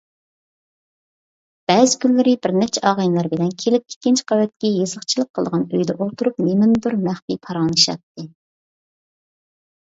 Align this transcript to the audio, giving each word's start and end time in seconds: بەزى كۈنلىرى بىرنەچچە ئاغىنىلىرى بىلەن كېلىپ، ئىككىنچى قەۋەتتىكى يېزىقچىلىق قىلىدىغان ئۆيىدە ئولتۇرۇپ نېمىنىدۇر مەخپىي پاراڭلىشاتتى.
بەزى 1.71 1.99
كۈنلىرى 2.05 2.33
بىرنەچچە 2.45 2.83
ئاغىنىلىرى 2.91 3.31
بىلەن 3.35 3.53
كېلىپ، 3.65 3.95
ئىككىنچى 3.95 4.27
قەۋەتتىكى 4.33 4.73
يېزىقچىلىق 4.79 5.31
قىلىدىغان 5.35 5.69
ئۆيىدە 5.71 5.99
ئولتۇرۇپ 5.99 6.43
نېمىنىدۇر 6.49 6.99
مەخپىي 7.07 7.43
پاراڭلىشاتتى. 7.47 8.29